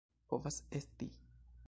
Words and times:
Povas 0.29 0.57
esti. 0.79 1.07